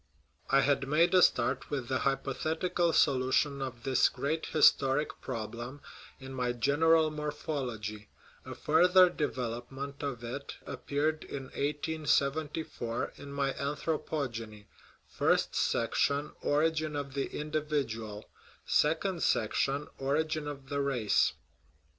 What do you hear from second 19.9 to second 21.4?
Origin of the Race).